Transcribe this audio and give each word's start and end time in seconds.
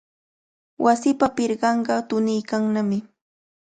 Wasipa 0.85 1.27
pirqanqa 1.35 1.95
tuniykannami. 2.09 2.97